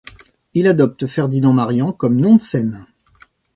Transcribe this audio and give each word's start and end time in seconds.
Il 0.55 0.65
adopte 0.65 1.05
Ferdinand 1.05 1.53
Marian 1.53 1.91
comme 1.91 2.19
nom 2.19 2.35
de 2.37 2.41
scène. 2.41 2.87